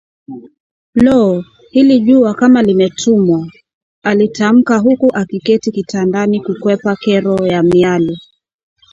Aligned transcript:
“Looh! 0.95 1.45
Hili 1.71 1.99
jua 1.99 2.33
kama 2.35 2.63
limetumwa,” 2.63 3.51
alitamka 4.03 4.77
huku 4.77 5.09
akiketi 5.15 5.71
kitandani 5.71 6.41
kukwepa 6.41 6.95
kero 6.95 7.47
ya 7.47 7.63
miale 7.63 8.17